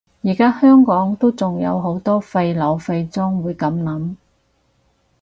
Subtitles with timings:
[0.23, 4.15] 而家香港都仲有好多廢老廢中會噉諗